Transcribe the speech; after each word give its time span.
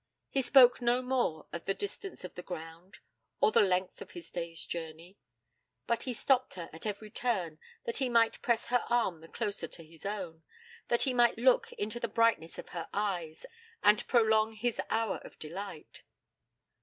He 0.31 0.41
spoke 0.41 0.81
no 0.81 1.03
more 1.03 1.45
of 1.53 1.65
the 1.67 1.75
distance 1.75 2.23
of 2.23 2.33
the 2.33 2.41
ground, 2.41 2.97
or 3.39 3.51
the 3.51 3.61
length 3.61 4.01
of 4.01 4.09
his 4.13 4.31
day's 4.31 4.65
journey. 4.65 5.19
But 5.85 6.01
he 6.01 6.13
stopped 6.15 6.55
her 6.55 6.71
at 6.73 6.87
every 6.87 7.11
turn 7.11 7.59
that 7.83 7.97
he 7.97 8.09
might 8.09 8.41
press 8.41 8.69
her 8.69 8.83
arm 8.89 9.21
the 9.21 9.27
closer 9.27 9.67
to 9.67 9.83
his 9.83 10.03
own, 10.03 10.43
that 10.87 11.03
he 11.03 11.13
might 11.13 11.37
look 11.37 11.71
into 11.73 11.99
the 11.99 12.07
brightness 12.07 12.57
of 12.57 12.69
her 12.69 12.89
eyes, 12.91 13.45
and 13.83 14.07
prolong 14.07 14.53
his 14.53 14.81
hour 14.89 15.17
of 15.17 15.37
delight. 15.37 16.01